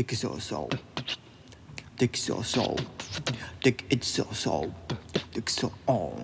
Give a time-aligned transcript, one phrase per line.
[0.00, 0.66] Take it so so.
[1.98, 2.74] Take it so so.
[3.60, 4.72] Take it so so.
[5.12, 6.16] Take it so on.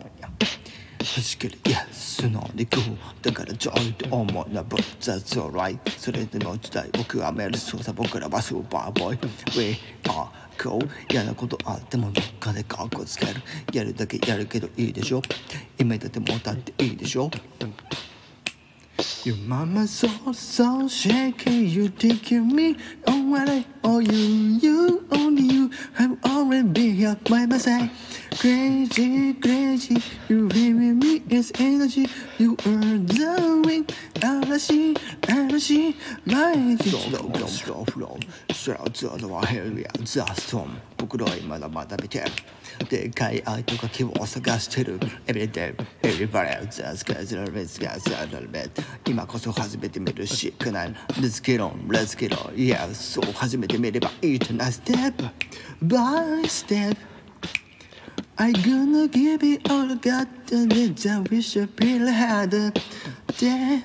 [1.05, 2.79] はじける Yes の陸
[3.21, 9.19] だからちょいと思うな But that's alright それでの時代僕はメルソーサ僕らはスーパーボーイ
[9.59, 13.35] We are cool 嫌なことあってもどっかでカッコつける
[13.75, 15.21] やるだけやるけどいいでしょ？
[15.79, 17.31] 夢だってもたっていいでしょ？
[19.25, 22.77] Your mama's so so shaky, you taking me
[23.07, 24.13] Oh, what I owe you.
[24.63, 27.91] You only you I've already been here by my side.
[28.39, 32.09] Crazy, crazy, you giving me is energy.
[32.39, 33.93] You are the wind,
[34.23, 34.95] energy,
[35.29, 36.81] my light.
[38.67, 42.25] 日 Slow, slow, slow, slow 空をずっとはヘルやザストーン僕らはまだまだ見て
[42.89, 48.71] でかい愛とか希望を探してる Everyday, everybody else is a let's get a little bit
[49.07, 55.15] 今こそ初めて見るしかない Let's get on, let's get on Yeah, そう初めて見ればいいとな Step
[55.83, 56.97] by step
[58.39, 62.81] I gonna give it all I got and it's I wish I really had it
[63.39, 63.85] Day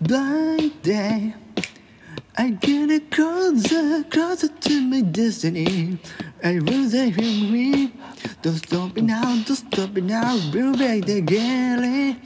[0.00, 1.47] by day
[2.40, 5.98] I get it closer, closer to my destiny.
[6.44, 7.92] I will say hear me
[8.42, 10.38] Don't stop it now, don't stop it now.
[10.52, 12.16] Bring back the galley.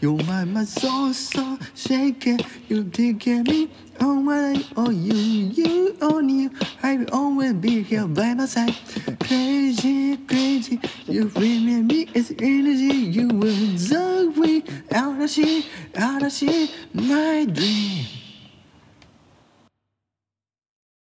[0.00, 3.68] You mind my soul, so shaking You taking me.
[4.00, 5.14] Oh my, oh you
[5.52, 6.50] You, only you
[6.82, 8.74] I will always be here by my side.
[9.20, 18.17] Crazy, crazy You bring me as energy You will the way 嵐、嵐 My dream